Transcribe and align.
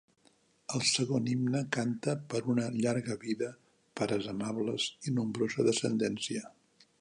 El 0.77 0.83
segon 0.91 1.27
himne 1.33 1.59
canta 1.75 2.15
per 2.33 2.41
una 2.53 2.65
llarga 2.77 3.17
vida, 3.25 3.51
pares 4.01 4.31
amables 4.35 4.89
i 5.11 5.15
nombrosa 5.19 5.67
descendència. 5.71 6.53